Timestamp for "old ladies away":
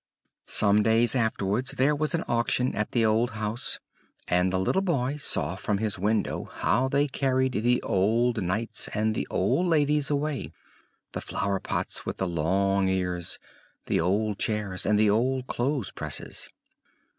9.29-10.53